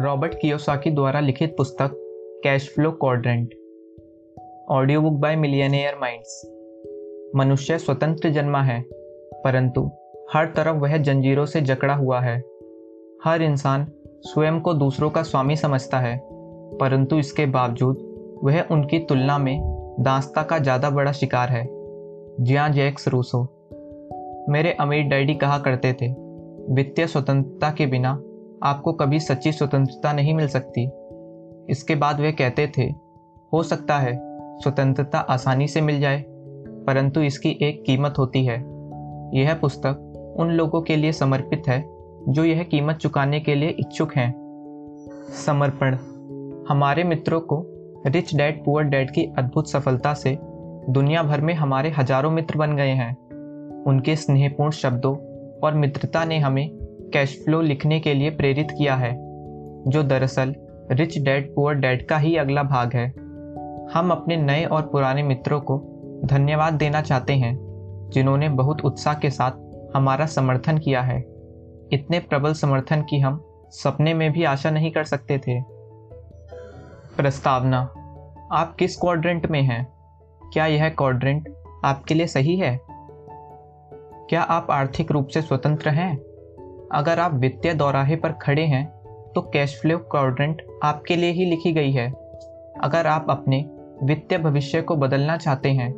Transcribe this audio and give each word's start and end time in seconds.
Robert 0.00 0.34
Kiyosaki 0.34 0.90
द्वारा 0.90 1.20
लिखित 1.20 1.54
पुस्तक 1.56 1.90
cash 2.44 2.68
flow 2.74 2.90
quadrant, 2.92 3.50
audio 4.70 5.00
book 5.00 5.14
by 5.14 5.36
millionaire 5.36 5.96
minds. 6.00 6.42
मनुष्य 7.36 7.78
स्वतंत्र 7.78 8.30
जन्मा 8.30 8.62
है, 8.62 8.80
परंतु 9.44 9.90
हर 10.34 10.46
तरफ़ 10.46 10.76
वह 10.76 10.96
जंजीरों 10.98 11.46
से 11.46 11.60
जकड़ा 11.60 11.94
हुआ 11.94 12.20
है। 12.20 12.36
हर 13.24 13.42
इंसान 13.42 13.86
स्वयं 14.22 14.60
को 14.60 14.74
दूसरों 14.74 15.10
का 15.10 15.22
स्वामी 15.22 15.56
समझता 15.56 15.98
है, 15.98 16.16
परंतु 16.80 17.18
इसके 17.18 17.46
बावजूद 17.48 18.40
वह 18.44 18.60
उनकी 18.62 18.98
तुलना 18.98 19.38
में 19.38 19.58
दांस्ता 20.00 20.42
का 20.42 20.58
ज़्यादा 20.58 20.90
बड़ा 20.90 21.12
शिकार 21.12 21.48
है। 21.48 21.66
Jean 22.40 22.68
Jacques 22.68 23.08
Rousseau. 23.08 23.42
मेरे 24.48 24.72
अमीर 24.72 25.04
डैडी 25.04 25.34
कहा 25.34 25.58
करते 25.58 25.92
थे, 25.92 26.12
वित्तीय 26.74 27.06
स्वतंत्रता 27.06 27.70
के 27.70 27.86
बिना 27.86 28.20
आपको 28.62 28.92
कभी 28.92 29.20
सच्ची 29.20 29.52
स्वतंत्रता 29.52 30.12
नहीं 30.12 30.34
मिल 30.34 30.48
सकती। 30.48 30.84
इसके 31.72 31.94
बाद 31.94 32.20
वे 32.20 32.32
कहते 32.32 32.66
थे, 32.78 32.82
हो 33.52 33.62
सकता 33.62 33.98
है 33.98 34.18
स्वतंत्रता 34.58 35.18
आसानी 35.18 35.68
से 35.68 35.80
मिल 35.80 36.00
जाए, 36.00 36.24
परंतु 36.86 37.20
इसकी 37.20 37.56
एक 37.62 37.82
कीमत 37.86 38.14
होती 38.18 38.44
है। 38.44 38.58
यह 39.34 39.54
पुस्तक 39.54 40.36
उन 40.38 40.50
लोगों 40.50 40.82
के 40.82 40.96
लिए 40.96 41.12
समर्पित 41.12 41.68
है, 41.68 41.80
जो 42.28 42.44
यह 42.44 42.62
कीमत 42.62 42.96
चुकाने 42.96 43.40
के 43.40 43.54
लिए 43.54 43.68
इच्छुक 43.68 44.14
हैं। 44.14 44.32
समर्पण। 45.46 45.96
हमारे 46.68 47.04
मित्रों 47.04 47.40
को 47.40 47.62
रिच 48.06 48.34
डैड, 48.34 48.64
पुअर 48.64 48.84
डैड 48.84 49.10
की 49.10 49.24
अद्भुत 49.38 49.70
सफलता 49.70 50.14
से 50.14 50.38
दुनिया 50.90 51.22
भर 51.22 51.40
में 51.40 51.54
हमारे 51.54 51.90
हज़ारों 51.90 52.30
मित्र 52.30 52.58
बन 52.58 52.76
गए 52.76 52.90
हैं। 52.90 53.12
उनके 53.84 54.16
स्नेहपूर्ण 54.16 54.70
शब्दों 54.70 55.16
और 55.60 55.74
मित्रता 55.74 56.24
ने 56.24 56.38
हमें 56.38 56.79
कैश 57.12 57.42
फ्लो 57.44 57.60
लिखने 57.60 58.00
के 58.00 58.14
लिए 58.14 58.30
प्रेरित 58.30 58.68
किया 58.70 58.94
है, 58.94 59.12
जो 59.88 60.02
दरअसल 60.02 60.54
रिच 60.90 61.18
डैड 61.18 61.54
पुअर 61.54 61.74
डैड 61.74 62.06
का 62.06 62.18
ही 62.18 62.36
अगला 62.36 62.62
भाग 62.62 62.94
है। 62.94 63.08
हम 63.94 64.10
अपने 64.10 64.36
नए 64.36 64.64
और 64.64 64.82
पुराने 64.82 65.22
मित्रों 65.22 65.60
को 65.60 65.86
धन्यवाद 66.24 66.72
देना 66.72 67.02
चाहते 67.02 67.32
हैं, 67.32 67.58
जिन्होंने 68.12 68.48
बहुत 68.48 68.80
उत्साह 68.80 69.14
के 69.14 69.30
साथ 69.30 69.50
हमारा 69.96 70.26
समर्थन 70.26 70.78
किया 70.78 71.02
है। 71.02 71.20
इतने 71.92 72.18
प्रबल 72.18 72.52
समर्थन 72.52 73.02
की 73.02 73.18
हम 73.20 73.44
सपने 73.70 74.14
में 74.14 74.32
भी 74.32 74.44
आशा 74.44 74.70
नहीं 74.70 74.90
कर 74.90 75.04
सकते 75.04 75.38
थे। 75.38 75.60
प्रस्तावना, 77.16 77.80
आप 78.52 78.76
किस 78.78 78.96
क्वाड्रेंट 78.96 79.46
में 79.46 79.62
हैं? 79.62 79.86
क्या 80.52 80.66
यह 80.66 80.88
क्वाड्रेंट 80.88 81.54
आपके 81.84 82.14
लिए 82.14 82.26
सही 82.26 82.56
है? 82.56 82.80
क्या 84.28 84.42
आप 84.42 84.66
आर्थिक 84.70 85.12
रूप 85.12 85.28
से 85.28 85.42
स्वतंत्र 85.42 85.88
हैं? 85.88 86.29
अगर 86.92 87.18
आप 87.18 87.34
वित्तीय 87.34 87.74
दौराहे 87.74 88.16
पर 88.16 88.32
खड़े 88.32 88.62
हैं 88.62 88.86
तो 89.34 89.40
कैश 89.42 89.78
फ्लो 89.80 89.98
क्वाड्रेंट 89.98 90.62
आपके 90.82 91.16
लिए 91.16 91.30
ही 91.30 91.44
लिखी 91.44 91.72
गई 91.72 91.92
है। 91.92 92.08
अगर 92.80 93.06
आप 93.06 93.26
अपने 93.30 93.64
वित्तीय 94.02 94.38
भविष्य 94.38 94.82
को 94.82 94.96
बदलना 94.96 95.36
चाहते 95.36 95.70
हैं 95.70 95.92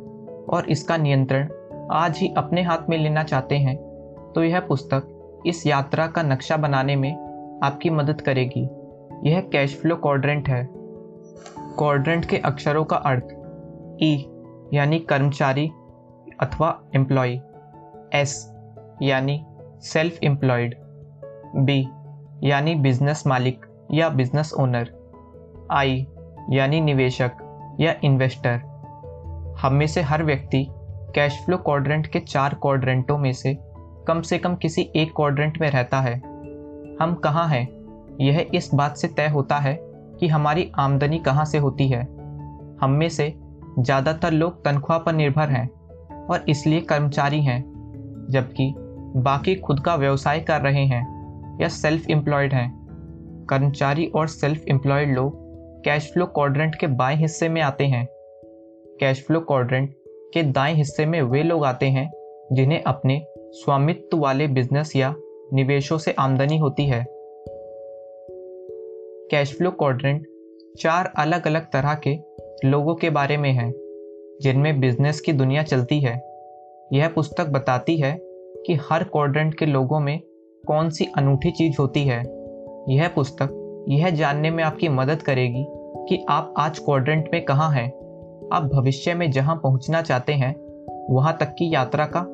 और 0.45 0.69
इसका 0.69 0.97
नियंत्रण 0.97 1.49
आज 1.91 2.17
ही 2.17 2.33
अपने 2.37 2.61
हाथ 2.61 2.89
में 2.89 2.97
लेना 2.97 3.23
चाहते 3.23 3.57
हैं 3.57 3.75
तो 4.35 4.43
यह 4.43 4.59
पुस्तक 4.59 5.09
इस 5.45 5.65
यात्रा 5.67 6.07
का 6.07 6.21
नक्शा 6.23 6.57
बनाने 6.57 6.95
में 6.95 7.11
आपकी 7.63 7.89
मदद 7.89 8.21
करेगी। 8.21 8.67
यह 9.29 9.41
कैश 9.41 9.75
फ्लो 9.81 9.95
क्वाड्रेंट 9.95 10.49
है। 10.49 10.67
क्वाड्रेंट 11.77 12.25
के 12.25 12.37
अक्षरों 12.37 12.83
का 12.83 12.97
अर्थ 12.97 13.33
ई 14.03 14.13
यानी 14.73 14.99
कर्मचारी 14.99 15.67
अथवा 16.41 16.79
एम्प्लॉय 16.95 17.39
एस 18.13 18.35
यानी 19.01 19.43
सेल्फ 19.81 20.17
एम्प्लॉयड 20.23 20.75
बी, 21.55 21.87
यानी 22.43 22.75
बिज़नेस 22.75 23.23
मालिक 23.27 23.65
या 23.91 24.09
बिज़नेस 24.09 24.53
ओनर 24.53 24.89
आई 25.71 26.07
यानी 26.49 26.81
निवेशक 26.81 27.77
या 27.79 27.93
इन्वेस्टर 28.03 28.61
हम 29.59 29.73
में 29.73 29.87
से 29.87 30.01
हर 30.01 30.23
व्यक्ति 30.23 30.65
कैश 31.15 31.39
फ्लो 31.45 31.57
क्वाड्रेंट 31.57 32.07
के 32.07 32.19
चार 32.19 32.53
क्वाड्रेंटों 32.53 33.17
में 33.17 33.33
से 33.33 33.57
कम 34.07 34.21
से 34.21 34.37
कम 34.37 34.55
किसी 34.55 34.89
एक 34.95 35.11
क्वाड्रेंट 35.15 35.61
में 35.61 35.69
रहता 35.69 35.99
है। 36.01 36.15
हम 37.01 37.13
कहाँ 37.23 37.47
हैं? 37.47 37.67
यह 38.21 38.45
इस 38.53 38.69
बात 38.73 38.97
से 38.97 39.07
तय 39.07 39.27
होता 39.27 39.57
है 39.57 39.77
कि 40.19 40.27
हमारी 40.27 40.71
आमदनी 40.79 41.19
कहाँ 41.19 41.45
से 41.45 41.57
होती 41.57 41.87
है। 41.87 42.01
हम 42.81 42.91
में 42.91 43.09
से 43.09 43.33
ज़्यादातर 43.79 44.31
लोग 44.31 44.63
तनख्वाह 44.65 44.99
पर 44.99 45.13
निर्भर 45.13 45.49
हैं 45.49 45.67
और 46.25 46.45
इसलिए 46.49 46.81
कर्मचारी 46.81 47.41
हैं, 47.41 47.63
जबकि 48.29 48.73
बाकी 49.15 49.55
खुद 49.55 49.79
का 49.79 49.95
व्यवसाय 49.95 50.39
कर 50.39 50.61
रहे 50.61 50.85
हैं। 50.85 51.22
या 51.61 51.67
सेल्फ 51.67 52.09
एम्प्लॉयड 52.09 52.53
हैं। 52.53 52.83
कर्मचारी 53.49 54.05
और 54.07 54.27
सेल्फ 54.27 54.65
एम्प्लॉयड 54.67 55.15
लोग 55.15 55.43
कैश 55.85 56.11
फ्लो 56.13 56.25
क्वाड्रेंट 56.25 56.75
के 56.75 56.87
बाएँ 56.87 57.15
हिस्से 57.15 57.49
में 57.49 57.61
आते 57.61 57.83
हैं। 57.83 58.07
कैश 58.99 59.23
फ्लो 59.27 59.39
क्वाड्रेंट 59.39 59.95
के 60.33 60.43
दाएँ 60.43 60.73
हिस्से 60.73 61.05
में 61.05 61.21
वे 61.21 61.43
लोग 61.43 61.65
आते 61.65 61.85
हैं 61.85 62.11
जिन्हें 62.51 62.83
अपने 62.83 63.25
स्वामित्व 63.35 64.17
वाले 64.17 64.47
बिज़नेस 64.47 64.95
या 64.95 65.15
निवेशों 65.53 65.97
से 65.97 66.11
आमदनी 66.11 66.57
होती 66.57 66.85
है। 66.85 67.05
कैश 69.31 69.57
फ्लो 69.57 69.71
क्वाड्रेंट 69.71 70.27
चार 70.79 71.13
अलग 71.17 71.47
अलग 71.47 71.61
तरह 71.61 71.93
के 72.07 72.17
लोगों 72.69 72.95
के 72.95 73.09
बारे 73.09 73.37
में 73.37 73.51
है, 73.51 73.71
जिनमें 74.41 74.79
बिज़नेस 74.79 75.19
की 75.19 75.33
दुनिया 75.33 75.63
चलती 75.63 75.99
है। 75.99 76.15
यह 76.93 77.07
पुस्तक 77.07 77.47
बताती 77.47 77.97
है 77.97 78.17
कि 78.65 78.79
हर 78.91 79.03
क्वाड्रेंट 79.03 79.53
के 79.53 79.65
लोगों 79.65 79.99
में 79.99 80.21
कौन 80.67 80.89
सी 80.89 81.05
अनूठी 81.17 81.51
चीज़ 81.51 81.75
होती 81.79 82.03
है? 82.03 82.23
यह 82.89 83.07
पुस्तक 83.07 83.85
यह 83.89 84.09
जानने 84.09 84.51
में 84.51 84.63
आपकी 84.63 84.89
मदद 84.89 85.21
करेगी 85.21 85.65
कि 86.09 86.25
आप 86.29 86.53
आज 86.57 86.79
क्वाड्रेंट 86.79 87.29
में 87.33 87.45
कहाँ 87.45 87.71
हैं। 87.71 87.89
आप 88.53 88.63
भविष्य 88.63 89.13
में 89.13 89.31
जहाँ 89.31 89.55
पहुँचना 89.55 90.01
चाहते 90.01 90.33
हैं, 90.33 90.55
वहाँ 91.09 91.37
तक 91.39 91.45
की 91.45 91.73
यात्रा 91.73 92.05
का 92.05 92.25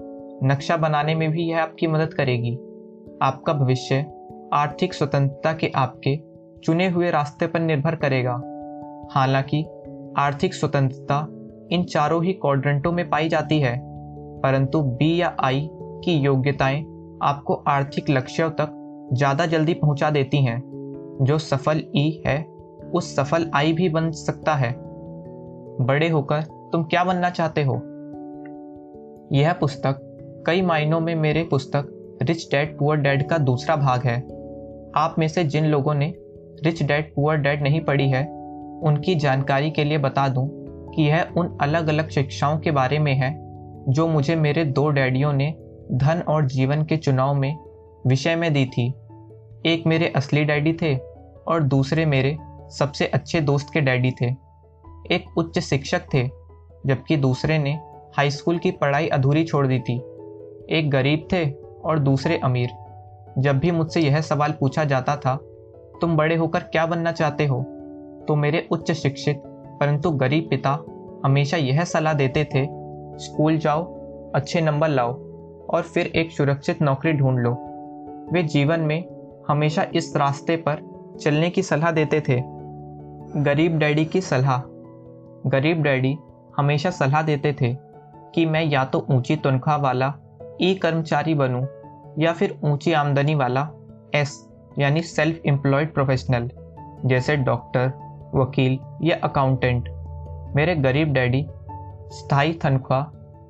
नक्शा 0.43 0.77
बनाने 0.77 1.15
में 1.15 1.31
भी 1.31 1.43
यह 1.43 1.61
आपकी 1.61 1.87
मदद 1.87 2.13
करेगी। 2.13 2.55
आपका 3.21 3.53
भविष्य 3.53 4.05
आर्थिक 4.53 4.93
स्वतंत्रता 4.93 5.53
के 5.53 5.71
आपके 5.75 6.19
चुने 6.63 6.87
हुए 6.87 7.11
रास्ते 7.11 7.47
पर 7.47 7.59
निर्भर 7.59 7.95
करेगा। 7.95 8.33
हालाँकि, 9.11 9.65
आर्थिक 10.17 10.53
स्वतंत्रता 10.53 11.27
इन 11.71 11.83
चारों 11.83 12.23
ही 12.23 12.33
क्वाड्रेंटों 12.33 12.91
में 12.91 13.09
पाई 13.09 13.29
जाती 13.29 13.59
है, 13.59 13.81
परंतु 14.39 14.81
बी 14.81 15.21
या 15.21 15.35
आई 15.39 15.69
की 15.73 16.13
योग्यताएँ 16.13 16.98
आपको 17.23 17.53
आर्थिक 17.67 18.09
लक्ष्यों 18.09 18.49
तक 18.49 18.75
ज़्यादा 19.13 19.45
जल्दी 19.45 19.73
पहुँचा 19.73 20.09
देती 20.09 20.43
हैं। 20.43 20.61
जो 21.21 21.37
सफल 21.37 21.83
ई 21.95 22.23
है, 22.27 22.43
उस 22.95 23.15
सफल 23.15 23.49
आई 23.55 23.73
भी 23.73 23.89
बन 23.89 24.11
सकता 24.11 24.55
है। 24.55 24.71
बड़े 25.81 26.09
होकर 26.09 26.41
तुम 26.41 26.83
क्या 26.83 27.03
बनना 27.03 27.29
चाहते 27.29 27.63
हो? 27.63 27.75
यह 29.33 29.53
पुस्तक 29.53 30.05
कई 30.47 30.61
मायनों 30.61 30.99
में 30.99 31.15
मेरे 31.15 31.43
पुस्तक 31.43 32.17
रिच 32.21 32.47
डैड 32.51 32.77
पुअर 32.77 32.97
डैड 32.97 33.27
का 33.29 33.37
दूसरा 33.37 33.75
भाग 33.75 34.01
है। 34.01 34.17
आप 34.95 35.15
में 35.19 35.27
से 35.27 35.43
जिन 35.43 35.65
लोगों 35.65 35.93
ने 35.93 36.13
रिच 36.63 36.83
डैड 36.83 37.13
पुअर 37.15 37.37
डैड 37.37 37.61
नहीं 37.61 37.81
पढ़ी 37.81 38.09
है, 38.09 38.23
उनकी 38.83 39.15
जानकारी 39.15 39.71
के 39.71 39.83
लिए 39.83 39.97
बता 39.97 40.27
दूँ 40.27 40.47
कि 40.95 41.03
यह 41.03 41.33
उन 41.37 41.57
अलग 41.61 41.87
अलग 41.87 42.09
शिक्षाओं 42.09 42.57
के 42.59 42.71
बारे 42.71 42.99
में 42.99 43.13
है, 43.13 43.31
जो 43.89 44.07
मुझे 44.07 44.35
मेरे 44.35 44.65
दो 44.65 44.89
डैडियों 44.89 45.33
ने 45.33 45.53
धन 45.91 46.23
और 46.27 46.45
जीवन 46.45 46.83
के 46.83 46.97
चुनाव 46.97 47.33
में 47.33 47.57
विषय 48.07 48.35
में 48.35 48.53
दी 48.53 48.65
थी। 48.65 48.93
एक 49.65 49.83
मेरे 49.87 50.13
असली 50.15 50.43
डैडी 50.43 50.73
थे 50.73 50.95
और 51.47 51.63
दूसरे 51.63 52.05
मेरे 52.05 52.37
सबसे 52.69 53.05
अच्छे 53.05 53.41
दोस्त 53.41 53.67
के 53.73 53.81
डैडी 53.81 54.11
थे। 54.11 54.25
एक 55.11 55.37
उच्च 55.37 55.59
शिक्षक 55.59 56.01
थे, 56.13 56.27
जबकि 56.85 57.17
दूसरे 57.17 57.59
ने 57.59 57.79
हाई 58.17 58.31
स्कूल 58.31 58.57
की 58.57 58.71
पढ़ाई 58.71 59.07
अधूरी 59.07 59.43
छोड़ 59.43 59.67
दी 59.67 59.79
थी। 59.79 59.97
एक 60.69 60.89
गरीब 60.89 61.27
थे 61.31 61.51
और 61.85 61.99
दूसरे 61.99 62.37
अमीर। 62.37 62.69
जब 63.37 63.59
भी 63.59 63.71
मुझसे 63.71 64.01
यह 64.01 64.21
सवाल 64.21 64.51
पूछा 64.51 64.83
जाता 64.83 65.15
था, 65.15 65.35
तुम 66.01 66.17
बड़े 66.17 66.35
होकर 66.35 66.59
क्या 66.59 66.85
बनना 66.85 67.11
चाहते 67.11 67.45
हो? 67.45 67.63
तो 68.27 68.35
मेरे 68.35 68.67
उच्च 68.71 68.91
शिक्षित, 68.91 69.41
परंतु 69.47 70.11
गरीब 70.11 70.47
पिता 70.49 70.83
हमेशा 71.25 71.57
यह 71.57 71.83
सलाह 71.83 72.13
देते 72.13 72.43
थे, 72.43 72.67
स्कूल 73.17 73.57
जाओ, 73.57 73.83
अच्छे 74.35 74.61
नंबर 74.61 74.87
लाओ। 74.87 75.28
और 75.69 75.81
फिर 75.81 76.05
एक 76.05 76.31
सुरक्षित 76.31 76.81
नौकरी 76.81 77.13
ढूंढ 77.13 77.39
लो। 77.39 77.51
वे 78.31 78.43
जीवन 78.43 78.79
में 78.79 79.03
हमेशा 79.47 79.85
इस 79.95 80.15
रास्ते 80.15 80.55
पर 80.57 80.81
चलने 81.21 81.49
की 81.49 81.63
सलाह 81.63 81.91
देते 81.91 82.21
थे। 82.21 82.41
गरीब 83.41 83.77
डैडी 83.77 84.05
की 84.05 84.21
सलाह। 84.21 84.61
गरीब 85.49 85.81
डैडी 85.81 86.17
हमेशा 86.57 86.89
सलाह 86.89 87.21
देते 87.21 87.53
थे 87.53 87.77
कि 88.35 88.45
मैं 88.45 88.63
या 88.63 88.85
तो 88.85 89.05
ऊँची 89.11 89.35
तनख्वाह 89.35 89.77
वाला 89.77 90.13
ई 90.61 90.75
कर्मचारी 90.75 91.33
बनूं 91.33 91.65
या 92.19 92.33
फिर 92.33 92.59
ऊँची 92.63 92.93
आमदनी 92.93 93.35
वाला, 93.35 93.69
एस, 94.15 94.49
यानी 94.79 95.01
सेल्फ 95.01 95.39
एम्प्लॉयड 95.45 95.93
प्रोफेशनल 95.93 96.49
जैसे 97.05 97.35
डॉक्टर, 97.35 97.87
वकील 98.35 98.79
या 99.03 99.17
अकाउंटेंट 99.23 99.89
मेरे 100.55 100.75
गरीब 100.75 101.13
डैडी, 101.13 101.47
स्थायी 102.09 102.53
तनख्वाह, 102.53 103.03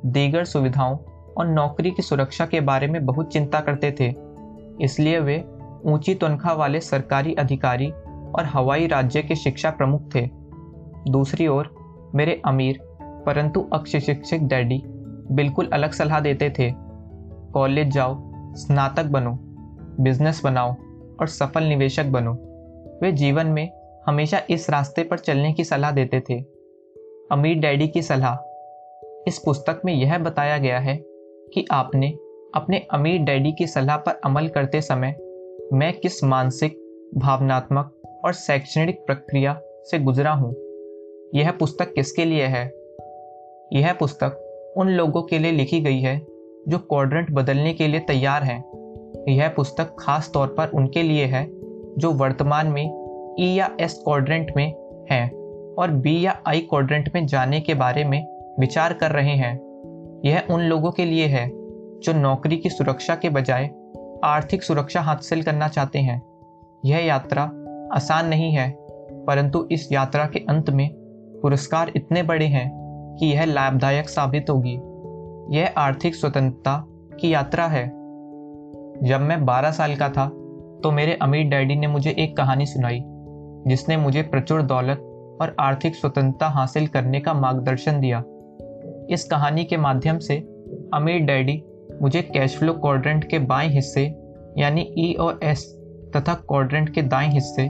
दीगर 0.05 0.43
सुविधाओं 0.43 0.97
और 1.39 1.47
नौकरी 1.47 1.91
की 1.91 2.01
सुरक्षा 2.01 2.45
के 2.45 2.61
बारे 2.61 2.87
में 2.87 3.05
बहुत 3.05 3.33
चिंता 3.33 3.59
करते 3.59 3.91
थे। 3.99 4.15
इसलिए 4.83 5.19
वे 5.19 5.45
ऊँची 5.85 6.15
तनख्वाह 6.15 6.53
वाले 6.53 6.79
सरकारी 6.79 7.33
अधिकारी 7.33 7.91
और 8.35 8.45
हवाई 8.45 8.87
राज्य 8.87 9.21
के 9.21 9.35
शिक्षा 9.35 9.69
प्रमुख 9.69 10.15
थे। 10.15 10.29
दूसरी 11.11 11.47
ओर, 11.47 11.75
मेरे 12.15 12.41
अमीर, 12.45 12.79
परंतु 13.01 13.69
अक्षशिक्षित 13.73 14.41
डैडी 14.41 14.83
बिल्कुल 15.31 15.69
अलग 15.73 15.91
सलाह 15.91 16.19
देते 16.19 16.49
थे। 16.49 16.73
कॉलेज 17.53 17.87
जाओ, 17.87 18.31
स्नातक 18.55 19.05
बनो, 19.05 19.39
बिज़नेस 20.03 20.41
बनाओ 20.43 20.71
और 21.19 21.27
सफल 21.27 21.63
निवेशक 21.63 22.05
बनो। 22.05 22.33
वे 23.01 23.11
जीवन 23.11 23.47
में 23.47 23.71
हमेशा 24.07 24.41
इस 24.49 24.69
रास्ते 24.69 25.03
पर 25.03 25.17
चलने 25.17 25.53
की 25.53 25.63
सलाह 25.63 25.91
देते 25.91 26.19
थे। 26.19 26.39
अमीर 27.31 27.57
डैडी 27.57 27.87
की 27.87 28.01
सलाह। 28.01 28.35
इस 29.27 29.41
पुस्तक 29.45 29.81
में 29.85 29.93
यह 29.93 30.17
बताया 30.17 30.57
गया 30.57 30.79
है 30.79 31.08
कि 31.53 31.65
आपने 31.71 32.07
अपने 32.55 32.87
अमीर 32.91 33.19
डैडी 33.19 33.51
की 33.51 33.67
सलाह 33.67 33.97
पर 33.97 34.21
अमल 34.25 34.47
करते 34.47 34.81
समय 34.81 35.15
मैं 35.73 35.93
किस 35.93 36.23
मानसिक, 36.23 36.77
भावनात्मक 37.17 37.93
और 38.25 38.33
शैक्षणिक 38.33 39.05
प्रक्रिया 39.07 39.61
से 39.63 39.99
गुजरा 39.99 40.31
हूँ? 40.31 40.55
यह 41.35 41.51
पुस्तक 41.51 41.93
किसके 41.93 42.25
लिए 42.25 42.43
है? 42.43 42.73
यह 43.73 43.93
पुस्तक 43.93 44.45
उन 44.77 44.89
लोगों 44.89 45.23
के 45.23 45.39
लिए 45.39 45.51
लिखी 45.51 45.81
गई 45.81 45.99
है 45.99 46.19
जो 46.67 46.77
क्वाड्रेंट 46.77 47.31
बदलने 47.31 47.73
के 47.73 47.87
लिए 47.87 47.99
तैयार 47.99 48.43
हैं। 48.43 48.63
यह 49.29 49.49
पुस्तक 49.49 49.95
खास 49.99 50.31
तौर 50.33 50.47
पर 50.47 50.67
उनके 50.67 51.03
लिए 51.03 51.25
है 51.25 51.47
जो 51.97 52.11
वर्तमान 52.11 52.67
में 52.67 52.99
ई 53.39 53.45
या 53.45 53.77
एस 53.81 54.01
क्वाड्रेंट 54.03 54.51
में 54.57 54.73
हैं 55.11 55.31
और 55.75 55.91
बी 55.91 56.25
या 56.25 56.41
आई 56.47 56.59
क्वाड्रेंट 56.59 57.11
में 57.15 57.27
जाने 57.27 57.61
के 57.61 57.73
बारे 57.73 58.03
में 58.03 58.27
विचार 58.59 58.93
कर 58.93 59.11
रहे 59.11 59.35
हैं। 59.35 59.68
यह 60.25 60.43
उन 60.51 60.61
लोगों 60.61 60.91
के 60.91 61.05
लिए 61.05 61.25
है, 61.25 61.49
जो 61.99 62.13
नौकरी 62.13 62.57
की 62.57 62.69
सुरक्षा 62.69 63.15
के 63.15 63.29
बजाय 63.29 63.69
आर्थिक 64.23 64.63
सुरक्षा 64.63 65.01
हासिल 65.01 65.43
करना 65.43 65.67
चाहते 65.67 65.99
हैं। 65.99 66.21
यह 66.85 67.05
यात्रा 67.05 67.43
आसान 67.93 68.27
नहीं 68.27 68.51
है, 68.51 68.69
परंतु 69.27 69.67
इस 69.71 69.91
यात्रा 69.91 70.25
के 70.25 70.39
अंत 70.39 70.69
में 70.69 70.89
पुरस्कार 71.41 71.91
इतने 71.95 72.23
बड़े 72.23 72.45
हैं 72.45 72.69
कि 73.19 73.25
यह 73.25 73.45
लाभदायक 73.45 74.09
साबित 74.09 74.49
होगी। 74.49 74.79
यह 75.57 75.73
आर्थिक 75.77 76.15
स्वतंत्रता 76.15 76.83
की 77.21 77.33
यात्रा 77.33 77.67
है। 77.67 77.85
जब 79.03 79.21
मैं 79.21 79.45
12 79.45 79.71
साल 79.71 79.95
का 79.95 80.09
था 80.09 80.27
तो 80.83 80.91
मेरे 80.91 81.13
अमीर 81.21 81.47
डैडी 81.47 81.75
ने 81.75 81.87
मुझे 81.87 82.15
एक 82.19 82.37
कहानी 82.37 82.65
सुनाई, 82.65 83.01
जिसने 83.67 83.97
मुझे 83.97 84.21
प्रचुर 84.21 84.61
दौलत 84.61 84.99
और 85.41 85.55
आर्थिक 85.59 85.95
स्वतंत्रता 85.95 86.47
हासिल 86.47 86.87
करने 86.87 87.19
का 87.19 87.33
मार्गदर्शन 87.33 87.99
दिया। 87.99 88.23
इस 89.09 89.23
कहानी 89.23 89.63
के 89.65 89.77
माध्यम 89.77 90.19
से 90.19 90.37
अमीर 90.93 91.19
डैडी 91.19 91.63
मुझे 92.01 92.21
कैश 92.21 92.57
फ्लो 92.57 92.73
क्वाड्रेंट 92.73 93.29
के 93.29 93.39
बाएँ 93.39 93.69
हिस्से, 93.69 94.03
यानी 94.57 94.93
ई 94.97 95.13
e 95.13 95.19
और 95.19 95.39
एस 95.43 95.81
तथा 96.15 96.33
क्वाड्रेंट 96.33 96.89
के 96.89 97.01
दाएँ 97.01 97.29
हिस्से, 97.29 97.63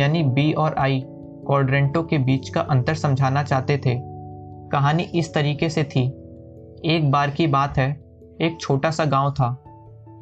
यानी 0.00 0.22
बी 0.22 0.52
और 0.52 0.74
आई 0.78 1.02
क्वाड्रेंटों 1.06 2.02
के 2.02 2.18
बीच 2.18 2.48
का 2.48 2.60
अंतर 2.60 2.94
समझाना 2.94 3.42
चाहते 3.42 3.78
थे। 3.78 4.00
कहानी 4.68 5.02
इस 5.02 5.34
तरीके 5.34 5.68
से 5.68 5.84
थी। 5.84 6.06
एक 6.84 7.10
बार 7.10 7.30
की 7.30 7.46
बात 7.46 7.78
है, 7.78 7.90
एक 8.40 8.58
छोटा 8.60 8.90
सा 8.90 9.04
गाँव 9.04 9.30
था। 9.30 9.64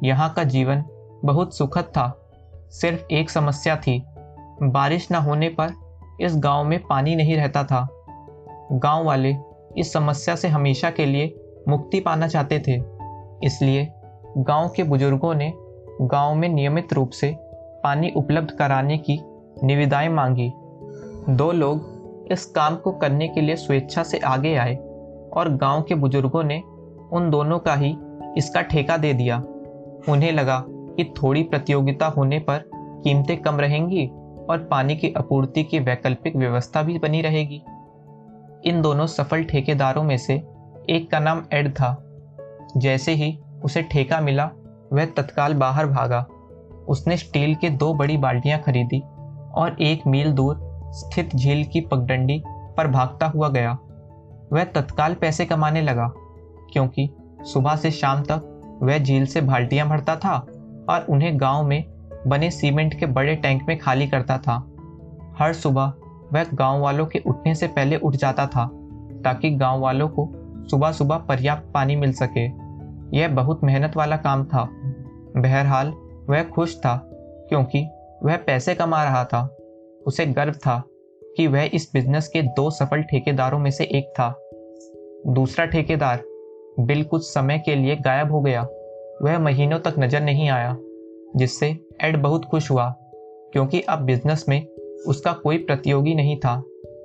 यहाँ 0.03 0.33
का 0.33 0.43
जीवन 0.43 0.83
बहुत 1.25 1.57
सुखद 1.57 1.83
था, 1.83 2.31
सिर्फ़ 2.69 3.13
एक 3.13 3.29
समस्या 3.29 3.75
थी। 3.75 4.03
बारिश 4.63 5.11
न 5.11 5.15
होने 5.15 5.49
पर 5.49 5.73
इस 6.21 6.35
गाँव 6.35 6.63
में 6.63 6.79
पानी 6.79 7.15
नहीं 7.15 7.35
रहता 7.35 7.63
था। 7.63 7.87
गाँव 8.71 9.03
वाले 9.05 9.35
इस 9.77 9.93
समस्या 9.93 10.35
से 10.35 10.47
हमेशा 10.47 10.89
के 10.89 11.05
लिए 11.05 11.35
मुक्ति 11.69 11.99
पाना 11.99 12.27
चाहते 12.27 12.59
थे। 12.59 12.81
इसलिए 13.45 13.87
गाँव 14.37 14.69
के 14.69 14.83
बुज़ुर्गों 14.83 15.33
ने 15.35 15.53
गाँव 16.01 16.35
में 16.35 16.49
नियमित 16.49 16.93
रूप 16.93 17.09
से 17.09 17.35
पानी 17.83 18.11
उपलब्ध 18.15 18.51
कराने 18.51 18.97
की 18.97 19.19
निविदाएँ 19.63 20.09
मांगी। 20.09 20.51
दो 21.29 21.51
लोग 21.51 22.27
इस 22.31 22.45
काम 22.45 22.75
को 22.75 22.91
करने 22.91 23.27
के 23.27 23.41
लिए 23.41 23.55
स्वेच्छा 23.55 24.03
से 24.03 24.17
आगे 24.17 24.55
आए 24.55 24.75
और 25.33 25.57
गाँव 25.57 25.81
के 25.81 25.95
बुज़ुर्गों 25.95 26.43
ने 26.43 26.63
उन 27.13 27.29
दोनों 27.29 27.59
का 27.59 27.75
ही 27.75 27.95
इसका 28.37 28.61
ठेका 28.61 28.97
दे 28.97 29.13
दिया। 29.13 29.37
उन्हें 30.09 30.31
लगा 30.31 30.65
कि 30.67 31.13
थोड़ी 31.23 31.43
प्रतियोगिता 31.43 32.07
होने 32.07 32.39
पर 32.39 32.69
कीमतें 32.75 33.37
कम 33.37 33.59
रहेंगी 33.59 34.07
और 34.49 34.67
पानी 34.71 34.95
की 34.95 35.13
आपूर्ति 35.17 35.63
की 35.63 35.79
वैकल्पिक 35.79 36.35
व्यवस्था 36.35 36.83
भी 36.83 36.97
बनी 36.99 37.21
रहेगी। 37.21 37.61
इन 38.65 38.81
दोनों 38.81 39.05
सफल 39.07 39.43
ठेकेदारों 39.43 40.03
में 40.03 40.17
से 40.17 40.33
एक 40.89 41.09
का 41.11 41.19
नाम 41.19 41.43
एड 41.53 41.71
था। 41.71 41.95
जैसे 42.77 43.13
ही 43.13 43.37
उसे 43.63 43.81
ठेका 43.81 44.19
मिला, 44.21 44.49
वह 44.93 45.05
तत्काल 45.07 45.53
बाहर 45.53 45.85
भागा। 45.85 46.25
उसने 46.87 47.17
स्टील 47.17 47.55
के 47.55 47.69
दो 47.69 47.93
बड़ी 47.93 48.17
बाल्टियाँ 48.17 48.59
खरीदी 48.59 48.99
और 49.53 49.75
एक 49.81 50.07
मील 50.07 50.31
दूर 50.31 50.59
स्थित 50.93 51.35
झील 51.35 51.63
की 51.63 51.81
पगडंडी 51.81 52.41
पर 52.47 52.87
भागता 52.87 53.27
हुआ 53.27 53.49
गया। 53.49 53.77
वह 54.53 54.63
तत्काल 54.65 55.13
पैसे 55.13 55.45
कमाने 55.45 55.81
लगा, 55.81 56.11
क्योंकि 56.73 57.09
सुबह 57.43 57.75
से 57.75 57.91
शाम 57.91 58.23
तक 58.23 58.79
वह 58.83 58.97
झील 58.97 59.25
से 59.25 59.41
बाल्टियाँ 59.41 59.87
भरता 59.89 60.15
था 60.15 60.37
और 60.89 61.05
उन्हें 61.09 61.39
गाँव 61.39 61.63
में 61.63 61.83
बने 62.27 62.49
सीमेंट 62.51 62.99
के 62.99 63.05
बड़े 63.05 63.35
टैंक 63.35 63.63
में 63.67 63.77
खाली 63.79 64.07
करता 64.07 64.37
था। 64.37 64.55
हर 65.39 65.53
सुबह 65.53 65.93
वह 66.33 66.45
गाँव 66.53 66.81
वालों 66.81 67.05
के 67.05 67.19
उठने 67.19 67.55
से 67.55 67.67
पहले 67.67 67.97
उठ 67.97 68.15
जाता 68.15 68.47
था, 68.47 68.69
ताकि 69.23 69.49
गाँव 69.49 69.79
वालों 69.79 70.09
को 70.09 70.31
सुबह 70.67 70.91
सुबह 70.91 71.17
पर्याप्त 71.17 71.71
पानी 71.73 71.95
मिल 71.95 72.13
सके। 72.13 72.45
यह 73.17 73.27
बहुत 73.27 73.63
मेहनत 73.63 73.97
वाला 73.97 74.17
काम 74.17 74.45
था। 74.45 74.69
बहरहाल, 75.37 75.93
वह 76.29 76.43
खुश 76.43 76.77
था, 76.77 76.95
क्योंकि 77.49 77.87
वह 78.23 78.37
पैसे 78.37 78.75
कमा 78.75 79.03
रहा 79.03 79.23
था। 79.25 79.57
उसे 80.07 80.25
गर्व 80.25 80.53
था 80.53 80.83
कि 81.37 81.47
वह 81.47 81.69
इस 81.73 81.89
बिज़नेस 81.93 82.27
के 82.27 82.41
दो 82.41 82.69
सफल 82.69 83.01
ठेकेदारों 83.01 83.59
में 83.59 83.71
से 83.71 83.83
एक 83.83 84.09
था। 84.09 84.29
दूसरा 85.27 85.65
ठेकेदार 85.65 86.23
बिल 86.79 87.03
कुछ 87.03 87.23
समय 87.23 87.59
के 87.59 87.75
लिए 87.75 87.95
गायब 87.95 88.31
हो 88.31 88.41
गया। 88.41 88.61
वह 89.21 89.39
महीनों 89.39 89.79
तक 89.79 89.95
नज़र 89.99 90.21
नहीं 90.21 90.49
आया, 90.49 90.77
जिससे 91.35 91.79
एड 92.01 92.21
बहुत 92.21 92.45
खुश 92.45 92.71
हुआ, 92.71 92.95
क्योंकि 93.53 93.81
अब 93.81 93.99
बिज़नेस 93.99 94.45
में 94.49 94.67
उसका 95.07 95.33
कोई 95.33 95.57
प्रतियोगी 95.57 96.15
नहीं 96.15 96.37
था। 96.37 96.63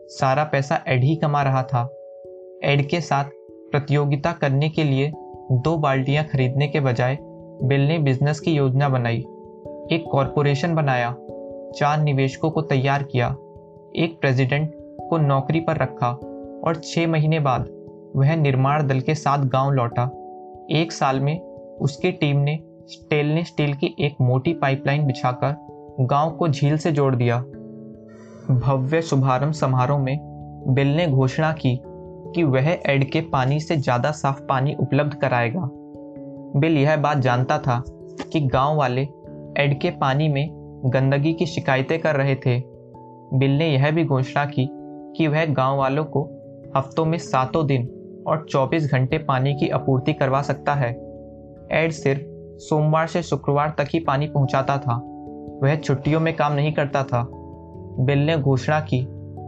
सारा 0.09 0.45
पैसा 0.45 0.85
एड 0.89 1.05
ही 1.05 1.17
कमा 1.17 1.43
रहा 1.43 1.63
था। 1.63 1.83
एड 2.65 2.89
के 2.89 3.01
साथ 3.01 3.25
प्रतियोगिता 3.71 4.33
करने 4.33 4.69
के 4.69 4.85
लिए 4.85 5.13
दो 5.53 5.77
बाल्टियाँ 5.77 6.25
खरीदने 6.25 6.69
के 6.69 6.81
बजाय 6.81 7.19
बिल 7.63 7.81
ने 7.81 7.99
बिज़नेस 7.99 8.41
की 8.41 8.53
योजना 8.53 8.89
बनाई। 8.89 9.19
एक 9.93 10.05
कॉरपोरेशन 10.13 10.75
बनाया। 10.75 11.13
चार 11.77 12.01
निवेशकों 12.01 12.51
को 12.51 12.63
तैयार 12.63 13.03
किया। 13.03 13.29
एक 13.97 14.19
प्रेसिडेंट 14.21 14.73
को 15.11 15.19
नौकरी 15.19 15.61
पर 15.61 15.77
रखा 15.77 16.11
और 16.65 16.81
छह 16.85 17.07
महीने 17.07 17.41
बाद 17.41 17.69
वह 18.17 18.37
निर्माण 18.37 18.87
दल 18.87 19.01
के 19.01 19.15
साथ 19.15 19.39
गाँव 19.39 19.71
लौटा। 19.71 20.05
एक 20.71 20.93
साल 20.93 21.21
में 21.21 21.41
उसकी 21.81 22.13
टीम 22.13 22.37
ने 22.37 22.59
स्टेनलेस 22.87 23.47
स्टील 23.47 23.75
की 23.75 23.97
एक 24.01 24.17
मोटी 24.21 24.55
पाइपलाइन 24.55 25.07
बिछाकर 25.07 25.57
गाँव 26.01 26.31
को 26.31 26.49
झील 26.49 26.79
से 26.79 26.93
जोड़ 26.93 27.15
दिया। 27.15 27.45
भव्य 28.51 29.03
शुभारंभ 29.03 29.53
समारोह 29.53 29.99
में 29.99 30.19
बिल 30.69 30.97
ने 30.97 31.07
घोषणा 31.07 31.53
की 31.53 31.81
कि 32.35 32.43
वह 32.43 32.69
एड 32.87 33.11
के 33.11 33.21
पानी 33.21 33.61
से 33.61 33.77
ज़्यादा 33.77 34.11
साफ़ 34.11 34.41
पानी 34.41 34.75
उपलब्ध 34.75 35.15
कराएगा। 35.15 35.61
बिल 36.61 36.77
यह 36.79 36.97
बात 36.97 37.19
जानता 37.19 37.59
था 37.59 37.83
कि 38.33 38.41
गाँव 38.41 38.77
वाले 38.77 39.03
एड 39.59 39.81
के 39.81 39.91
पानी 39.91 40.29
में 40.29 40.49
गंदगी 40.87 41.33
की 41.33 41.47
शिकायतें 41.47 41.99
कर 41.99 42.17
रहे 42.17 42.35
थे। 42.35 42.63
बिल 43.35 43.51
ने 43.51 43.69
यह 43.69 43.91
भी 43.91 44.05
घोषणा 44.05 44.45
की 44.45 44.69
कि 45.17 45.27
वह 45.27 45.45
गाँव 45.45 45.79
वालों 45.79 46.05
को 46.05 46.23
हफ्तों 46.77 47.05
में 47.05 47.19
सातों 47.19 47.67
दिन 47.67 47.89
और 48.27 48.47
24 48.51 48.91
घंटे 48.93 49.19
पानी 49.19 49.55
की 49.55 49.69
आपूर्ति 49.69 50.13
करवा 50.13 50.43
सकता 50.43 50.75
है। 50.75 50.91
एड 51.73 51.91
सिर्फ़ 51.91 52.23
सोमवार 52.59 53.07
से 53.07 53.23
शुक्रवार 53.23 53.75
तक 53.79 53.87
ही 53.91 54.01
पानी 54.01 54.27
पहुंचाता 54.27 54.79
था। 54.79 54.95
वह 55.63 55.77
छुट्टियों 55.77 56.21
में 56.21 56.37
काम 56.37 56.53
नहीं 56.53 56.73
करता 56.73 57.03
था। 57.03 57.36
बिल 57.99 58.19
ने 58.19 58.37
घोषणा 58.39 58.81
की, 58.81 59.01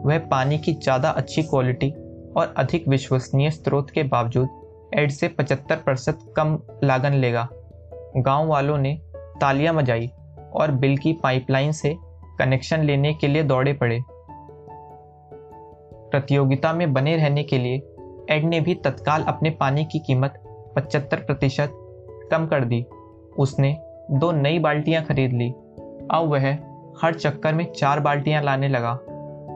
वह 0.05 0.19
पानी 0.19 0.59
की 0.59 0.73
ज़्यादा 0.73 1.11
अच्छी 1.11 1.43
क्वालिटी 1.43 1.91
और 2.37 2.55
अधिक 2.57 2.89
विश्वसनीय 2.89 3.51
स्रोत 3.51 3.91
के 3.91 4.03
बावजूद 4.03 4.49
एड 4.95 5.11
से 5.11 5.29
75 5.29 5.77
प्रतिशत 5.77 6.19
कम 6.37 6.59
लागन 6.85 7.13
लेगा। 7.13 7.49
गाँव 8.17 8.47
वालों 8.47 8.79
ने 8.79 9.01
तालियाँ 9.41 9.75
बजाई 9.75 10.11
और 10.53 10.71
बिल 10.71 10.97
की 10.97 11.13
पाइपलाइन 11.13 11.73
से 11.73 11.97
कनेक्शन 12.39 12.83
लेने 12.83 13.15
के 13.15 13.29
लिए 13.29 13.43
दौड़े 13.43 13.73
पड़े। 13.73 14.01
प्रतियोगिता 16.11 16.73
में 16.73 16.93
बने 16.93 17.17
रहने 17.17 17.43
के 17.43 17.59
लिए 17.59 17.77
एड 18.31 18.45
ने 18.45 18.61
भी 18.61 18.75
तत्काल 18.75 19.23
अपने 19.23 19.51
पानी 19.51 19.85
की 19.85 19.99
कीमत 19.99 20.43
75 20.79 21.27
प्रतिशत 21.27 21.73
कम 22.33 22.47
कर 22.47 22.65
दी। 22.65 22.85
उसने 23.39 23.77
दो 24.11 24.33
नई 24.33 24.59
बाल्टियाँ 24.59 25.05
खरीद 25.05 25.33
ली। 25.33 25.51
अब 26.11 26.29
वह 26.29 26.53
हर 27.03 27.15
चक्कर 27.15 27.55
में 27.55 27.65
चार 27.73 28.01
बाल्टियाँ 28.01 28.43
लाने 28.43 28.69
लगा। 28.69 28.99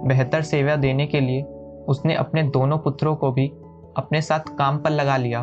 बेहतर 0.06 0.42
सेवा 0.42 0.76
देने 0.76 1.06
के 1.06 1.20
लिए 1.20 1.42
उसने 1.88 2.14
अपने 2.14 2.42
दोनों 2.42 2.78
पुत्रों 2.78 3.14
को 3.16 3.30
भी 3.32 3.46
अपने 3.96 4.20
साथ 4.22 4.56
काम 4.58 4.78
पर 4.78 4.90
लगा 4.90 5.16
लिया, 5.16 5.42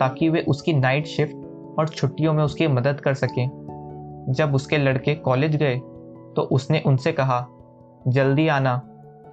ताकि 0.00 0.28
वे 0.28 0.40
उसकी 0.40 0.72
नाइट 0.72 1.06
शिफ्ट 1.06 1.76
और 1.78 1.88
छुट्टियों 1.88 2.32
में 2.32 2.42
उसकी 2.44 2.66
मदद 2.66 3.00
कर 3.00 3.14
सकें। 3.14 3.48
जब 4.28 4.54
उसके 4.54 4.78
लड़के 4.78 5.14
कॉलेज 5.14 5.56
गए 5.56 5.76
तो 6.36 6.42
उसने 6.52 6.82
उनसे 6.86 7.12
कहा, 7.12 7.46
जल्दी 8.08 8.46
आना, 8.48 8.80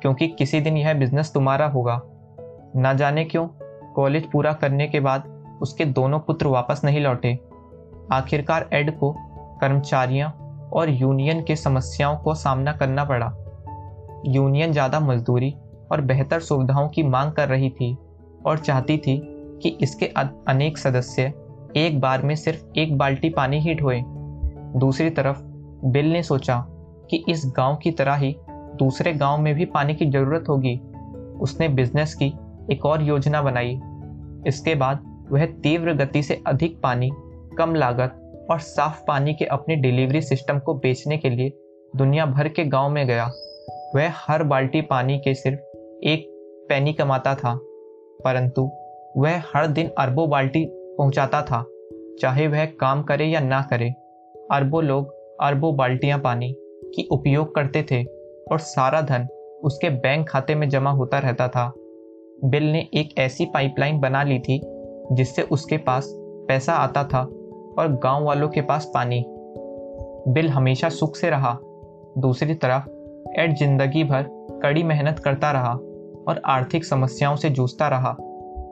क्योंकि 0.01 0.27
किसी 0.27 0.61
दिन 0.61 0.77
यह 0.77 0.93
बिज़नेस 0.93 1.31
तुम्हारा 1.33 1.67
होगा। 1.67 2.01
ना 2.75 2.93
जाने 2.93 3.23
क्यों 3.23 3.47
कॉलेज 3.95 4.29
पूरा 4.31 4.53
करने 4.53 4.87
के 4.87 4.99
बाद 4.99 5.23
उसके 5.61 5.85
दोनों 5.85 6.19
पुत्र 6.19 6.47
वापस 6.47 6.81
नहीं 6.83 6.99
लौटे। 6.99 7.33
आखिरकार 8.11 8.69
एड 8.73 8.97
को 8.97 9.15
कर्मचारियों 9.61 10.29
और 10.73 10.89
यूनियन 10.89 11.43
के 11.43 11.55
समस्याओं 11.55 12.17
को 12.17 12.35
सामना 12.35 12.73
करना 12.73 13.05
पड़ा। 13.05 13.33
यूनियन 14.25 14.71
ज़्यादा 14.71 14.99
मजदूरी 14.99 15.53
और 15.91 16.01
बेहतर 16.01 16.39
सुविधाओं 16.39 16.89
की 16.89 17.03
मांग 17.03 17.31
कर 17.31 17.47
रही 17.47 17.69
थी 17.69 17.97
और 18.45 18.57
चाहती 18.57 18.97
थी 18.97 19.21
कि 19.63 19.69
इसके 19.81 20.05
अनेक 20.47 20.77
सदस्य 20.77 21.33
एक 21.77 21.99
बार 21.99 22.21
में 22.21 22.35
सिर्फ़ 22.35 22.79
एक 22.79 22.97
बाल्टी 22.97 23.29
पानी 23.29 23.59
ही 23.59 23.75
ढोए। 23.75 24.01
दूसरी 24.75 25.09
तरफ़, 25.09 25.41
बिल 25.85 26.11
ने 26.11 26.23
सोचा 26.23 26.57
कि 27.09 27.23
इस 27.29 27.43
गाँव 27.57 27.75
की 27.75 27.91
तरह 27.91 28.15
ही 28.15 28.35
दूसरे 28.49 29.13
गाँव 29.13 29.41
में 29.41 29.53
भी 29.55 29.65
पानी 29.65 29.95
की 29.95 30.05
ज़रूरत 30.05 30.45
होगी। 30.49 30.75
उसने 31.39 31.67
बिज़नेस 31.67 32.13
की 32.13 32.33
एक 32.71 32.85
और 32.85 33.01
योजना 33.01 33.41
बनाई। 33.41 33.79
इसके 34.47 34.75
बाद 34.75 35.05
वह 35.31 35.45
तीव्र 35.45 35.93
गति 35.93 36.23
से 36.23 36.41
अधिक 36.47 36.79
पानी, 36.81 37.11
कम 37.57 37.75
लागत 37.75 38.18
और 38.51 38.59
साफ़ 38.59 39.03
पानी 39.07 39.33
के 39.33 39.45
अपने 39.45 39.75
डिलीवरी 39.75 40.21
सिस्टम 40.21 40.59
को 40.59 40.73
बेचने 40.73 41.17
के 41.17 41.29
लिए 41.29 41.51
दुनिया 41.93 42.25
भर 42.25 42.47
के 42.47 42.65
गाँव 42.65 42.89
में 42.89 43.07
गया। 43.07 43.25
वह 43.95 44.11
हर 44.15 44.43
बाल्टी 44.43 44.81
पानी 44.81 45.17
के 45.17 45.33
सिर्फ़ 45.33 45.59
एक 46.03 46.25
पैनी 46.69 46.93
कमाता 46.93 47.35
था, 47.35 47.59
परंतु 48.19 48.61
वह 49.17 49.41
हर 49.55 49.67
दिन 49.67 49.89
अरबों 49.97 50.29
बाल्टी 50.29 50.65
पहुंचाता 50.71 51.41
था, 51.41 51.65
चाहे 52.21 52.47
वह 52.47 52.65
काम 52.65 53.03
करे 53.03 53.25
या 53.25 53.39
ना 53.39 53.61
करे। 53.61 53.89
अरबों 54.51 54.83
लोग 54.83 55.13
अरबों 55.41 55.75
बाल्टियाँ 55.75 56.19
पानी 56.19 56.55
की 56.95 57.07
उपयोग 57.11 57.55
करते 57.55 57.83
थे 57.83 58.03
और 58.51 58.59
सारा 58.59 59.01
धन 59.01 59.27
उसके 59.63 59.89
बैंक 59.89 60.29
खाते 60.29 60.55
में 60.55 60.69
जमा 60.69 60.91
होता 60.91 61.19
रहता 61.19 61.47
था। 61.47 61.71
बिल 62.45 62.63
ने 62.63 62.87
एक 62.93 63.17
ऐसी 63.17 63.45
पाइपलाइन 63.45 63.99
बना 63.99 64.23
ली 64.23 64.39
थी 64.39 64.61
जिससे 65.11 65.41
उसके 65.41 65.77
पास 65.77 66.09
पैसा 66.47 66.73
आता 66.73 67.03
था 67.03 67.23
और 67.79 67.91
गाँव 67.93 68.23
वालों 68.23 68.49
के 68.49 68.61
पास 68.61 68.91
पानी। 68.93 69.23
बिल 70.27 70.49
हमेशा 70.49 70.89
सुख 70.89 71.15
से 71.15 71.29
रहा। 71.29 71.57
दूसरी 72.17 72.53
तरफ़ 72.53 73.39
एड 73.39 73.55
ज़िंदगी 73.55 74.03
भर 74.03 74.23
कड़ी 74.63 74.83
मेहनत 74.83 75.19
करता 75.19 75.51
रहा 75.51 75.73
और 76.27 76.41
आर्थिक 76.45 76.85
समस्याओं 76.85 77.35
से 77.35 77.49
जूझता 77.49 77.87
रहा। 77.87 78.15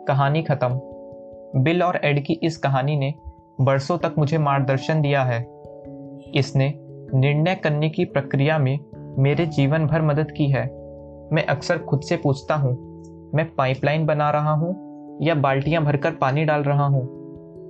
कहानी 0.08 0.44
खत्म। 0.44 0.80
बिल 1.64 1.84
और 1.84 2.00
एड 2.04 2.26
की 2.26 2.34
इस 2.34 2.58
कहानी 2.58 2.96
ने 2.96 3.14
बरसों 3.62 3.98
तक 3.98 4.16
मुझे 4.18 4.38
मार्गदर्शन 4.38 5.02
दिया 5.02 5.24
है। 5.24 5.42
इसने 6.36 6.74
निर्णय 7.14 7.56
करने 7.56 7.90
की 7.90 8.06
प्रक्रिया 8.06 8.58
में 8.58 8.80
मेरे 9.20 9.46
जीवन 9.46 9.86
भर 9.86 10.02
मदद 10.02 10.32
की 10.32 10.46
है। 10.46 10.66
मैं 11.34 11.46
अक्सर 11.46 11.78
खुद 11.78 12.02
से 12.02 12.18
पूछता 12.18 12.56
हूँ, 12.56 12.72
मैं 13.36 13.56
पाइपलाइन 13.56 14.06
बना 14.06 14.30
रहा 14.32 14.52
हूँ 14.52 14.76
या 15.22 15.36
बाल्टियाँ 15.36 15.84
भरकर 15.84 16.12
पानी 16.12 16.46
डाल 16.46 16.62
रहा 16.62 16.86
हूँ? 16.86 17.17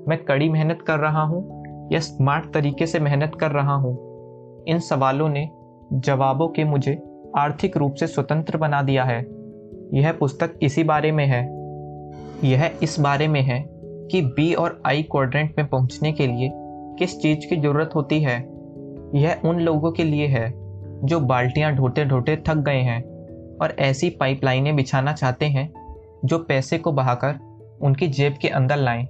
मैं 0.07 0.23
कड़ी 0.23 0.49
मेहनत 0.49 0.81
कर 0.81 0.99
रहा 0.99 1.23
हूँ 1.23 1.63
या 1.93 1.99
स्मार्ट 1.99 2.53
तरीके 2.53 2.85
से 2.87 2.99
मेहनत 2.99 3.35
कर 3.39 3.51
रहा 3.51 3.73
हूँ? 3.73 4.07
इन 4.67 4.79
सवालों 4.79 5.29
ने 5.29 5.49
जवाबों 5.93 6.47
के 6.47 6.63
मुझे 6.63 7.03
आर्थिक 7.37 7.77
रूप 7.77 7.93
से 7.93 8.07
स्वतंत्र 8.07 8.57
बना 8.57 8.81
दिया 8.81 9.03
है। 9.03 9.27
यह 9.93 10.11
पुस्तक 10.11 10.59
इसी 10.61 10.83
बारे 10.83 11.11
में 11.11 11.25
है। 11.25 11.41
यह 12.49 12.71
इस 12.83 12.99
बारे 12.99 13.27
में 13.27 13.41
है 13.41 13.65
कि 14.11 14.21
बी 14.21 14.53
और 14.53 14.81
आई 14.85 15.03
क्वाड्रेंट 15.03 15.55
में 15.57 15.67
पहुँचने 15.67 16.11
के 16.11 16.27
लिए 16.27 16.49
किस 16.99 17.21
चीज़ 17.21 17.49
की 17.49 17.55
ज़रूरत 17.55 17.89
होती 17.95 18.21
है। 18.21 18.37
यह 19.15 19.41
उन 19.45 19.59
लोगों 19.59 19.91
के 19.91 20.03
लिए 20.03 20.27
है 20.27 20.53
जो 21.03 21.19
बाल्टियाँ 21.19 21.73
ढोते 21.73 22.05
ढोते 22.05 22.43
थक 22.47 22.55
गए 22.55 22.79
हैं 22.79 23.03
और 23.57 23.75
ऐसी 23.79 24.09
पाइपलाइनें 24.09 24.75
बिछाना 24.75 25.13
चाहते 25.13 25.45
हैं 25.45 25.73
जो 26.25 26.37
पैसे 26.39 26.77
को 26.77 26.91
बहाकर 26.91 27.39
उनकी 27.81 28.07
जेब 28.07 28.33
के 28.41 28.47
अंदर 28.47 28.77
लाएँ, 28.77 29.07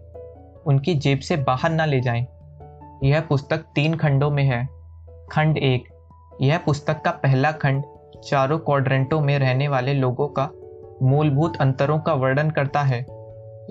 उनकी 0.67 0.95
जेब 0.95 1.19
से 1.19 1.37
बाहर 1.37 1.71
ना 1.71 1.85
ले 1.85 1.99
जाएँ। 1.99 2.27
यह 3.03 3.21
पुस्तक 3.21 3.57
तीन 3.57 3.95
खंडों 3.95 4.31
में 4.31 4.43
है। 4.43 4.69
खंड 5.31 5.57
एक, 5.57 5.83
यह 6.41 6.57
पुस्तक 6.57 7.01
का 7.01 7.11
पहला 7.11 7.51
खंड 7.51 7.83
चारों 8.23 8.59
क्वाड्रेंटों 8.59 9.21
में 9.21 9.39
रहने 9.39 9.67
वाले 9.67 9.93
लोगों 9.93 10.27
का 10.27 10.49
मूलभूत 11.01 11.57
अंतरों 11.61 11.99
का 11.99 12.13
वर्णन 12.13 12.49
करता 12.49 12.81
है। 12.81 13.05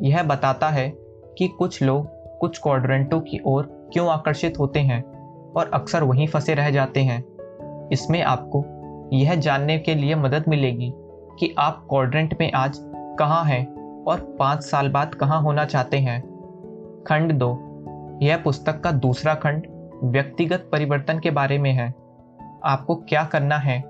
यह 0.03 0.23
बताता 0.23 0.69
है 0.69 0.93
कि 1.39 1.49
कुछ 1.49 1.83
लोग 1.83 2.09
कुछ 2.39 2.59
क्वाड्रेंटों 2.59 3.21
की 3.21 3.41
ओर 3.47 3.91
क्यों 3.93 4.09
आकर्षित 4.09 4.59
होते 4.59 4.81
हैं 4.81 5.03
और 5.53 5.71
अक्सर 5.75 6.03
वहीं 6.03 6.27
फंसे 6.27 6.55
रह 6.55 6.71
जाते 6.71 7.01
हैं। 7.01 7.25
इसमें 7.93 8.23
आपको 8.23 8.65
यह 9.13 9.35
जानने 9.35 9.79
के 9.79 9.95
लिए 9.95 10.15
मदद 10.15 10.45
मिलेगी 10.49 10.93
कि 11.41 11.55
आप 11.59 11.87
क्वाड्रेंट 11.89 12.37
में 12.41 12.53
आज 12.53 12.79
कहाँ 13.19 13.45
हैं 13.45 13.67
और 14.05 14.37
पाँच 14.39 14.63
साल 14.63 14.89
बाद 14.89 15.15
कहाँ 15.15 15.43
होना 15.43 15.65
चाहते 15.65 15.99
हैं। 15.99 16.36
खंड 17.07 17.33
दो। 17.33 17.63
यह 18.23 18.37
पुस्तक 18.37 18.81
का 18.81 18.93
दूसरा 18.93 19.35
खंड 19.35 19.67
व्यक्तिगत 20.05 20.69
परिवर्तन 20.73 21.19
के 21.19 21.31
बारे 21.31 21.59
में 21.59 21.73
है। 21.73 21.95
आपको 22.65 22.95
क्या 22.95 23.25
करना 23.25 23.57
है? 23.57 23.85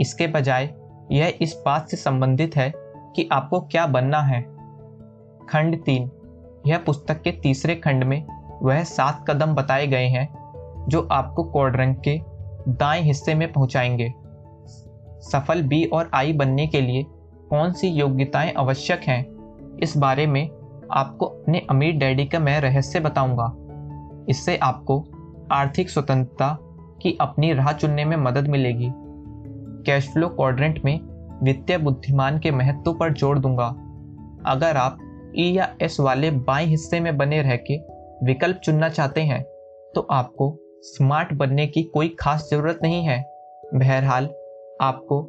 इसके 0.00 0.26
बजाय, 0.26 0.74
यह 1.12 1.34
इस 1.40 1.62
बात 1.66 1.88
से 1.88 1.96
संबंधित 1.96 2.56
है 2.56 2.72
कि 3.16 3.28
आपको 3.32 3.60
क्या 3.60 3.86
बनना 3.86 4.20
है। 4.20 4.42
खंड 5.48 5.82
तीन। 5.82 6.10
यह 6.66 6.78
पुस्तक 6.78 7.22
के 7.22 7.30
तीसरे 7.30 7.74
खंड 7.74 8.04
में 8.04 8.26
वह 8.62 8.82
सात 8.82 9.24
कदम 9.30 9.54
बताए 9.54 9.86
गए 9.86 10.06
हैं, 10.06 10.28
जो 10.88 11.08
आपको 11.12 11.44
क्वाड्रेंट 11.44 12.02
के 12.08 12.20
दाएँ 12.68 13.02
हिस्से 13.02 13.34
में 13.34 13.52
पहुंचाएँगे। 13.52 14.14
सफल 15.20 15.62
बी 15.62 15.84
और 15.84 16.10
आई 16.14 16.32
बनने 16.32 16.66
के 16.66 16.80
लिए 16.80 17.06
कौन 17.50 17.72
सी 17.72 17.88
योग्यताएँ 17.88 18.52
आवश्यक 18.52 19.00
हैं? 19.00 19.26
इस 19.82 19.96
बारे 19.96 20.26
में 20.26 20.57
आपको 20.92 21.26
अपने 21.26 21.66
अमीर 21.70 21.94
डैडी 21.94 22.24
का 22.26 22.38
मैं 22.38 22.60
रहस्य 22.60 23.00
बताऊँगा। 23.00 23.52
इससे 24.30 24.56
आपको 24.56 24.98
आर्थिक 25.52 25.90
स्वतंत्रता 25.90 26.56
की 27.02 27.16
अपनी 27.20 27.52
राह 27.52 27.72
चुनने 27.72 28.04
में 28.04 28.16
मदद 28.16 28.48
मिलेगी। 28.48 28.88
कैश 29.86 30.08
फ्लो 30.12 30.28
क्वाड्रेंट 30.28 30.80
में 30.84 30.98
वित्तीय 31.42 31.78
बुद्धिमान 31.78 32.38
के 32.38 32.50
महत्व 32.50 32.92
पर 32.92 33.12
ज़ोर 33.12 33.38
दूँगा। 33.38 33.66
अगर 34.46 34.76
आप 34.76 34.98
ई 35.38 35.50
या 35.52 35.68
एस 35.82 35.96
वाले 36.00 36.30
बाएँ 36.30 36.66
हिस्से 36.66 37.00
में 37.00 37.16
बने 37.16 37.42
रह 37.42 37.56
के 37.70 37.76
विकल्प 38.26 38.56
चुनना 38.56 38.88
चाहते 38.88 39.20
हैं 39.20 39.42
तो 39.94 40.06
आपको 40.10 40.54
स्मार्ट 40.84 41.32
बनने 41.32 41.66
की 41.66 41.82
कोई 41.84 42.08
खास 42.20 42.48
ज़रूरत 42.50 42.78
नहीं 42.82 43.02
है। 43.02 43.22
बहरहाल, 43.74 44.24
आपको 44.80 45.22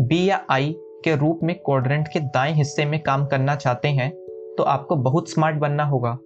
बी 0.00 0.24
या 0.28 0.40
आई 0.50 0.74
के 1.04 1.16
रूप 1.16 1.40
में 1.42 1.54
क्वाड्रेंट 1.56 2.08
के 2.08 2.20
दाएँ 2.20 2.52
हिस्से 2.54 2.84
में 2.84 3.00
काम 3.02 3.26
करना 3.26 3.54
चाहते 3.56 3.88
हैं 3.88 4.10
तो 4.58 4.62
आपको 4.62 4.96
बहुत 4.96 5.30
स्मार्ट 5.30 5.56
बनना 5.56 5.84
होगा। 5.84 6.18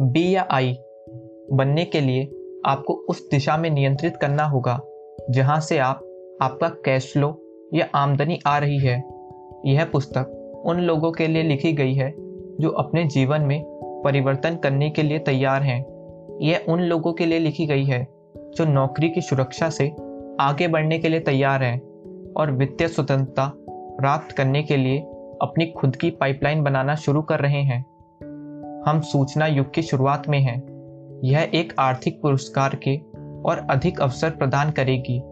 बी 0.00 0.34
या 0.34 0.48
आई 0.50 0.76
बनने 1.52 1.84
के 1.84 2.00
लिए 2.00 2.24
आपको 2.66 2.94
उस 2.94 3.30
दिशा 3.30 3.56
में 3.56 3.70
नियंत्रित 3.70 4.16
करना 4.16 4.44
होगा, 4.44 4.80
जहाँ 5.30 5.60
से 5.60 5.78
आप, 5.78 6.00
आपका 6.42 6.68
कैश 6.68 7.12
फ्लो 7.12 7.42
या 7.74 7.88
आमदनी 7.94 8.38
आ 8.46 8.58
रही 8.58 8.78
है। 8.78 9.02
यह 9.66 9.84
पुस्तक 9.84 10.40
उन 10.66 10.80
लोगों 10.80 11.12
के 11.12 11.26
लिए 11.26 11.42
लिखी 11.42 11.72
गई 11.72 11.94
है, 11.94 12.14
जो 12.60 12.68
अपने 12.68 13.04
जीवन 13.04 13.40
में 13.40 13.64
परिवर्तन 14.04 14.56
करने 14.56 14.90
के 14.90 15.02
लिए 15.02 15.18
तैयार 15.18 15.62
हैं। 15.62 15.84
यह 16.42 16.64
उन 16.68 16.80
लोगों 16.80 17.12
के 17.12 17.26
लिए 17.26 17.38
लिखी 17.38 17.66
गई 17.66 17.84
है, 17.84 18.08
जो 18.36 18.64
नौकरी 18.64 19.08
की 19.08 19.20
सुरक्षा 19.20 19.70
से 19.70 19.88
आगे 20.40 20.68
बढ़ने 20.68 20.98
के 20.98 21.08
लिए 21.08 21.20
तैयार 21.20 21.62
हैं 21.62 21.80
और 22.32 22.50
वित्तीय 22.50 22.88
स्वतंत्रता 22.88 23.52
प्राप्त 23.70 24.32
करने 24.32 24.62
के 24.62 24.76
लिए 24.76 25.06
अपनी 25.42 25.66
खुद 25.66 25.96
की 25.96 26.10
पाइपलाइन 26.10 26.62
बनाना 26.62 26.94
शुरू 26.94 27.22
कर 27.22 27.40
रहे 27.40 27.62
हैं। 27.62 27.84
हम 28.86 29.00
सूचना 29.00 29.46
युग 29.46 29.74
की 29.74 29.82
शुरुआत 29.82 30.28
में 30.28 30.40
हैं। 30.40 30.74
यह 31.24 31.50
एक 31.54 31.72
आर्थिक 31.78 32.22
पुरस्कार 32.22 32.74
के 32.74 32.96
और 33.48 33.66
अधिक 33.70 34.00
अवसर 34.00 34.30
प्रदान 34.30 34.70
करेगी। 34.70 35.22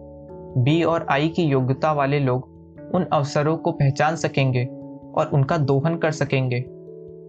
बी 0.57 0.83
और 0.83 1.07
आई 1.09 1.27
की 1.27 1.43
योग्यता 1.43 1.91
वाले 1.91 2.19
लोग 2.19 2.53
उन 2.95 3.03
अवसरों 3.13 3.57
को 3.57 3.71
पहचान 3.71 4.15
सकेंगे 4.15 4.65
और 5.15 5.29
उनका 5.33 5.57
दोहन 5.57 5.97
कर 5.97 6.11
सकेंगे। 6.11 6.65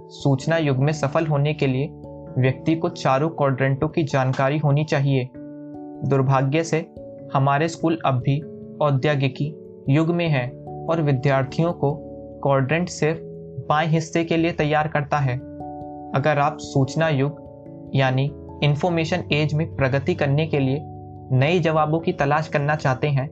सूचना 0.08 0.56
युग 0.56 0.76
में 0.76 0.92
सफल 0.92 1.26
होने 1.26 1.54
के 1.54 1.66
लिए 1.66 1.90
व्यक्ति 2.38 2.74
को 2.74 2.88
चारों 2.88 3.28
क्वाड्रेंटों 3.28 3.88
की 3.88 4.02
जानकारी 4.02 4.58
होनी 4.58 4.84
चाहिए। 4.84 5.30
दुर्भाग्य 6.08 6.64
से 6.64 6.94
हमारे 7.34 7.68
स्कूल 7.68 7.98
अब 8.06 8.14
भी 8.14 8.40
औद्योगिकी 8.82 9.56
युग 9.88 10.08
में 10.08 10.28
है 10.28 10.50
और 10.90 11.02
विद्यार्थियों 11.02 11.72
को 11.72 12.03
क्वाड्रेंट 12.44 12.88
सिर्फ़ 12.88 13.18
बाएँ 13.68 13.88
हिस्से 13.88 14.24
के 14.24 14.36
लिए 14.36 14.52
तैयार 14.52 14.88
करता 14.88 15.18
है। 15.18 15.36
अगर 16.14 16.38
आप 16.38 16.56
सूचना 16.60 17.08
युग, 17.08 17.90
यानी 17.94 18.24
इंफॉर्मेशन 18.64 19.24
एज 19.32 19.54
में 19.54 19.74
प्रगति 19.76 20.14
करने 20.14 20.46
के 20.46 20.58
लिए 20.58 20.80
नए 21.32 21.58
जवाबों 21.58 22.00
की 22.00 22.12
तलाश 22.12 22.48
करना 22.48 22.74
चाहते 22.76 23.08
हैं 23.08 23.26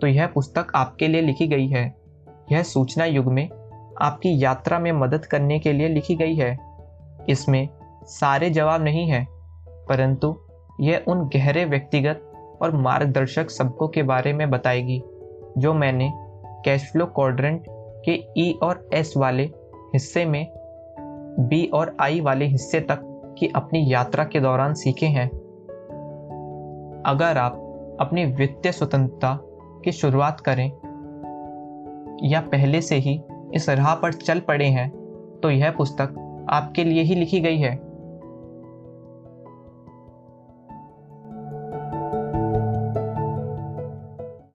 तो 0.00 0.06
यह 0.06 0.26
पुस्तक 0.26 0.72
आपके 0.74 1.08
लिए 1.08 1.20
लिखी 1.20 1.46
गई 1.46 1.66
है। 1.66 1.84
यह 2.52 2.62
सूचना 2.62 3.04
युग 3.04 3.32
में 3.32 3.48
आपकी 4.02 4.44
यात्रा 4.44 4.78
में 4.78 4.92
मदद 4.92 5.26
करने 5.26 5.58
के 5.58 5.72
लिए 5.72 5.88
लिखी 5.88 6.14
गई 6.14 6.34
है। 6.34 6.56
इसमें 7.28 7.68
सारे 8.04 8.50
जवाब 8.50 8.82
नहीं 8.84 9.06
हैं, 9.06 9.26
परंतु 9.88 10.34
यह 10.80 11.04
उन 11.08 11.28
गहरे 11.28 11.64
व्यक्तिगत 11.64 12.58
और 12.62 12.76
मार्गदर्शक 12.76 13.50
सबकों 13.50 13.88
के 13.88 14.02
बारे 14.02 14.32
में 14.32 14.50
बताएगी, 14.50 15.02
जो 15.58 15.74
मैंने 15.74 16.10
कैश 16.64 16.90
फ्लो 16.92 17.06
क्वाड्रेंट 17.06 17.64
के 18.04 18.12
ई 18.38 18.52
e 18.52 18.62
और 18.62 18.88
एस 18.94 19.14
वाले 19.16 19.42
हिस्से 19.94 20.24
में 20.24 20.46
बी 21.40 21.64
और 21.66 21.96
आई 22.00 22.20
वाले 22.20 22.44
हिस्से 22.44 22.80
तक 22.80 23.00
की 23.38 23.46
अपनी 23.46 23.84
यात्रा 23.92 24.24
के 24.24 24.40
दौरान 24.40 24.74
सीखे 24.74 25.06
हैं। 25.06 25.28
अगर 27.06 27.38
आप 27.38 27.58
अपनी 28.00 28.24
वित्तीय 28.24 28.72
स्वतंत्रता 28.72 29.38
की 29.84 29.92
शुरुआत 29.92 30.40
करें, 30.40 30.68
या 32.24 32.40
पहले 32.40 32.80
से 32.82 32.96
ही 32.96 33.20
इस 33.54 33.68
राह 33.68 33.94
पर 33.94 34.12
चल 34.12 34.40
पड़े 34.40 34.66
हैं 34.66 34.90
तो 35.42 35.50
यह 35.50 35.70
पुस्तक 35.70 36.14
आपके 36.50 36.84
लिए 36.84 37.02
ही 37.02 37.14
लिखी 37.14 37.40
गई 37.40 37.58
है। 37.58 37.74